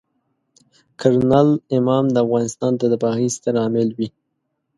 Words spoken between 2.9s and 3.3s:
تباهۍ